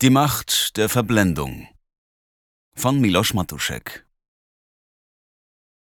[0.00, 1.66] Die Macht der Verblendung
[2.76, 4.06] von Miloš Matuszek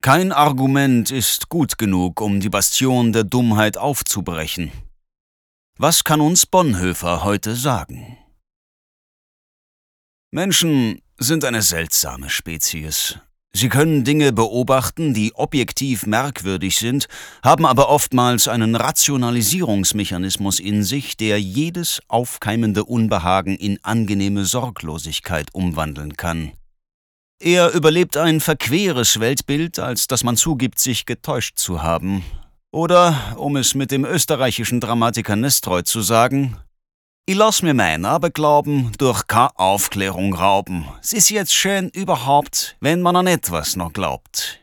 [0.02, 4.72] Kein Argument ist gut genug, um die Bastion der Dummheit aufzubrechen.
[5.78, 8.18] Was kann uns Bonhoeffer heute sagen?
[10.32, 13.20] Menschen sind eine seltsame Spezies.
[13.52, 17.08] Sie können Dinge beobachten, die objektiv merkwürdig sind,
[17.42, 26.16] haben aber oftmals einen Rationalisierungsmechanismus in sich, der jedes aufkeimende Unbehagen in angenehme Sorglosigkeit umwandeln
[26.16, 26.52] kann.
[27.42, 32.22] Er überlebt ein verqueres Weltbild, als dass man zugibt, sich getäuscht zu haben.
[32.70, 36.56] Oder, um es mit dem österreichischen Dramatiker Nestroy zu sagen,
[37.30, 40.88] ich lass mir mein Aberglauben durch keine Aufklärung rauben.
[41.00, 44.58] Es ist jetzt schön überhaupt, wenn man an etwas noch glaubt.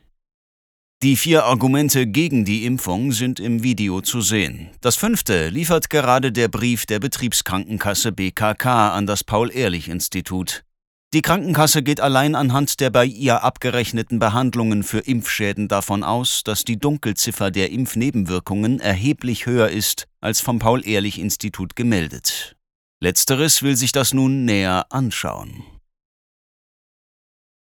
[1.01, 4.69] Die vier Argumente gegen die Impfung sind im Video zu sehen.
[4.81, 10.65] Das fünfte liefert gerade der Brief der Betriebskrankenkasse BKK an das Paul-Ehrlich-Institut.
[11.13, 16.65] Die Krankenkasse geht allein anhand der bei ihr abgerechneten Behandlungen für Impfschäden davon aus, dass
[16.65, 22.56] die Dunkelziffer der Impfnebenwirkungen erheblich höher ist als vom Paul-Ehrlich-Institut gemeldet.
[22.99, 25.63] Letzteres will sich das nun näher anschauen.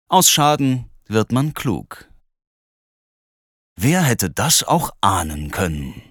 [0.07, 2.09] Aus Schaden wird man klug.
[3.75, 6.01] Wer hätte das auch ahnen können?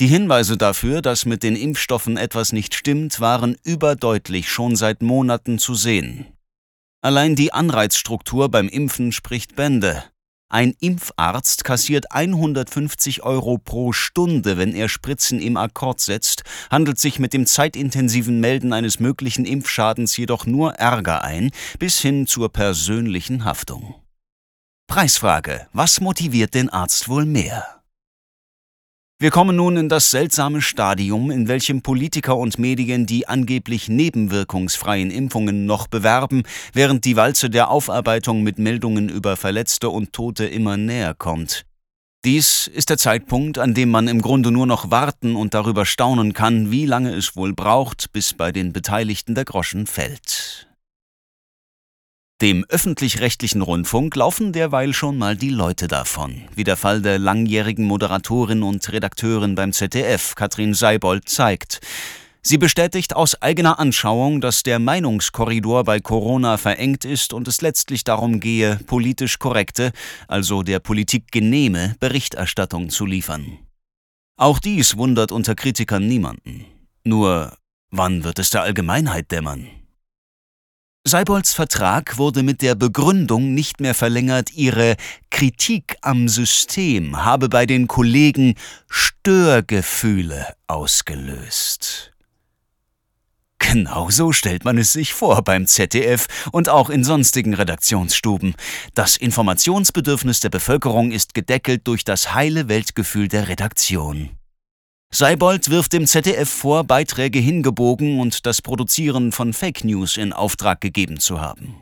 [0.00, 5.58] Die Hinweise dafür, dass mit den Impfstoffen etwas nicht stimmt, waren überdeutlich schon seit Monaten
[5.58, 6.26] zu sehen.
[7.02, 10.02] Allein die Anreizstruktur beim Impfen spricht Bände.
[10.48, 17.18] Ein Impfarzt kassiert 150 Euro pro Stunde, wenn er Spritzen im Akkord setzt, handelt sich
[17.18, 23.44] mit dem zeitintensiven Melden eines möglichen Impfschadens jedoch nur Ärger ein, bis hin zur persönlichen
[23.44, 23.94] Haftung.
[24.86, 25.66] Preisfrage.
[25.72, 27.83] Was motiviert den Arzt wohl mehr?
[29.24, 35.10] Wir kommen nun in das seltsame Stadium, in welchem Politiker und Medien die angeblich nebenwirkungsfreien
[35.10, 36.42] Impfungen noch bewerben,
[36.74, 41.64] während die Walze der Aufarbeitung mit Meldungen über Verletzte und Tote immer näher kommt.
[42.26, 46.34] Dies ist der Zeitpunkt, an dem man im Grunde nur noch warten und darüber staunen
[46.34, 50.68] kann, wie lange es wohl braucht, bis bei den Beteiligten der Groschen fällt.
[52.44, 57.86] Dem öffentlich-rechtlichen Rundfunk laufen derweil schon mal die Leute davon, wie der Fall der langjährigen
[57.86, 61.80] Moderatorin und Redakteurin beim ZDF, Katrin Seibold, zeigt.
[62.42, 68.04] Sie bestätigt aus eigener Anschauung, dass der Meinungskorridor bei Corona verengt ist und es letztlich
[68.04, 69.92] darum gehe, politisch korrekte,
[70.28, 73.56] also der Politik genehme Berichterstattung zu liefern.
[74.36, 76.66] Auch dies wundert unter Kritikern niemanden.
[77.04, 77.56] Nur,
[77.90, 79.66] wann wird es der Allgemeinheit dämmern?
[81.06, 84.96] Seibolds Vertrag wurde mit der Begründung nicht mehr verlängert, ihre
[85.28, 88.54] Kritik am System habe bei den Kollegen
[88.88, 92.14] Störgefühle ausgelöst.
[93.58, 98.54] Genauso stellt man es sich vor beim ZDF und auch in sonstigen Redaktionsstuben.
[98.94, 104.30] Das Informationsbedürfnis der Bevölkerung ist gedeckelt durch das heile Weltgefühl der Redaktion.
[105.16, 110.80] Seibold wirft dem ZDF vor, Beiträge hingebogen und das Produzieren von Fake News in Auftrag
[110.80, 111.76] gegeben zu haben.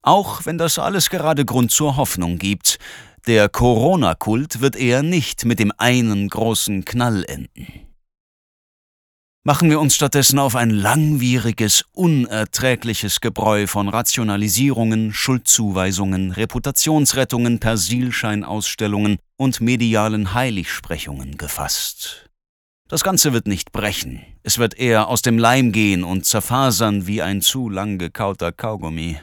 [0.00, 2.78] Auch wenn das alles gerade Grund zur Hoffnung gibt,
[3.26, 7.66] der Corona-Kult wird eher nicht mit dem einen großen Knall enden.
[9.46, 19.60] Machen wir uns stattdessen auf ein langwieriges, unerträgliches Gebräu von Rationalisierungen, Schuldzuweisungen, Reputationsrettungen, Persilscheinausstellungen und
[19.60, 22.28] medialen Heiligsprechungen gefasst.
[22.88, 27.22] Das Ganze wird nicht brechen, es wird eher aus dem Leim gehen und zerfasern wie
[27.22, 29.20] ein zu lang gekauter Kaugummi.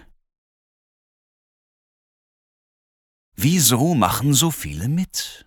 [3.35, 5.45] Wieso machen so viele mit?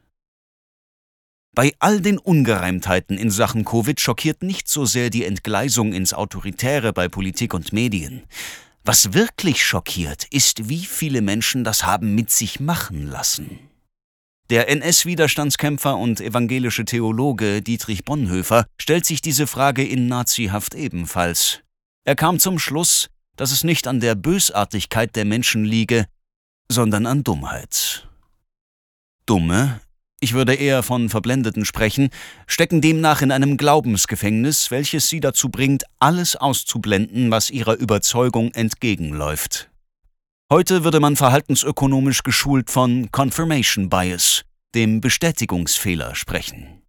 [1.57, 6.93] Bei all den Ungereimtheiten in Sachen Covid schockiert nicht so sehr die Entgleisung ins Autoritäre
[6.93, 8.25] bei Politik und Medien.
[8.85, 13.59] Was wirklich schockiert, ist, wie viele Menschen das haben mit sich machen lassen.
[14.51, 21.63] Der NS-Widerstandskämpfer und evangelische Theologe Dietrich Bonhoeffer stellt sich diese Frage in Nazihaft ebenfalls.
[22.05, 26.05] Er kam zum Schluss, dass es nicht an der Bösartigkeit der Menschen liege,
[26.71, 28.07] sondern an Dummheit.
[29.25, 29.81] Dumme
[30.21, 32.11] ich würde eher von Verblendeten sprechen,
[32.47, 39.71] stecken demnach in einem Glaubensgefängnis, welches sie dazu bringt, alles auszublenden, was ihrer Überzeugung entgegenläuft.
[40.51, 44.43] Heute würde man verhaltensökonomisch geschult von Confirmation Bias,
[44.75, 46.83] dem Bestätigungsfehler, sprechen.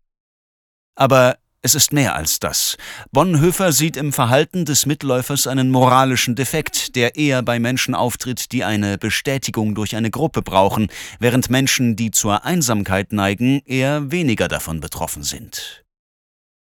[0.95, 1.38] Aber
[1.68, 2.78] es ist mehr als das.
[3.12, 8.64] Bonhoeffer sieht im Verhalten des Mitläufers einen moralischen Defekt, der eher bei Menschen auftritt, die
[8.64, 10.88] eine Bestätigung durch eine Gruppe brauchen,
[11.19, 15.84] während Menschen, die zur Einsamkeit neigen, eher weniger davon betroffen sind.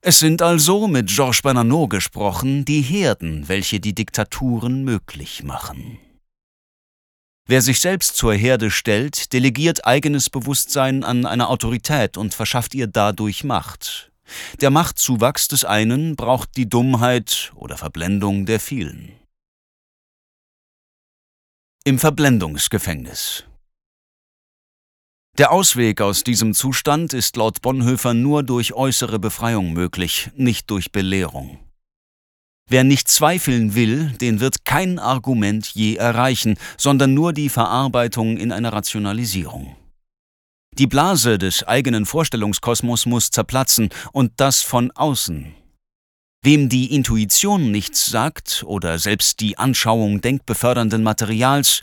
[0.02, 6.00] Es sind also mit Georges Bernanos gesprochen die Herden, welche die Diktaturen möglich machen.
[7.46, 12.88] Wer sich selbst zur Herde stellt, delegiert eigenes Bewusstsein an eine Autorität und verschafft ihr
[12.88, 14.10] dadurch Macht.
[14.62, 19.12] Der Machtzuwachs des einen braucht die Dummheit oder Verblendung der vielen.
[21.86, 23.46] Im Verblendungsgefängnis
[25.38, 30.92] Der Ausweg aus diesem Zustand ist laut Bonhoeffer nur durch äußere Befreiung möglich, nicht durch
[30.92, 31.60] Belehrung.
[32.70, 38.52] Wer nicht zweifeln will, den wird kein Argument je erreichen, sondern nur die Verarbeitung in
[38.52, 39.76] einer Rationalisierung.
[40.80, 45.54] Die Blase des eigenen Vorstellungskosmos muss zerplatzen, und das von außen.
[46.42, 51.82] Wem die Intuition nichts sagt oder selbst die Anschauung denkbefördernden Materials,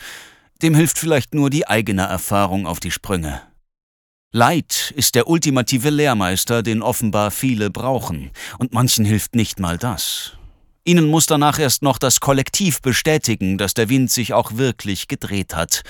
[0.62, 3.42] dem hilft vielleicht nur die eigene Erfahrung auf die Sprünge.
[4.32, 10.38] Leid ist der ultimative Lehrmeister, den offenbar viele brauchen, und manchen hilft nicht mal das.
[10.86, 15.54] Ihnen muss danach erst noch das Kollektiv bestätigen, dass der Wind sich auch wirklich gedreht
[15.54, 15.82] hat.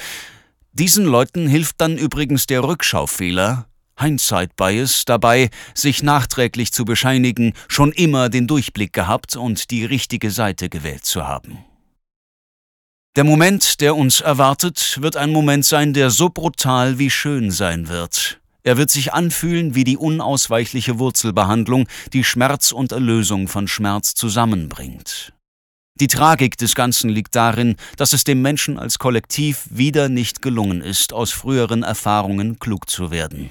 [0.78, 3.66] Diesen Leuten hilft dann übrigens der Rückschaufehler,
[3.98, 10.30] Hindsight Bias, dabei, sich nachträglich zu bescheinigen, schon immer den Durchblick gehabt und die richtige
[10.30, 11.64] Seite gewählt zu haben.
[13.16, 17.88] Der Moment, der uns erwartet, wird ein Moment sein, der so brutal wie schön sein
[17.88, 18.38] wird.
[18.62, 25.32] Er wird sich anfühlen wie die unausweichliche Wurzelbehandlung, die Schmerz und Erlösung von Schmerz zusammenbringt.
[25.98, 30.82] Die Tragik des Ganzen liegt darin, dass es dem Menschen als Kollektiv wieder nicht gelungen
[30.82, 33.50] ist, aus früheren Erfahrungen klug zu werden.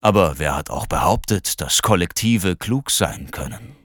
[0.00, 3.81] Aber wer hat auch behauptet, dass Kollektive klug sein können?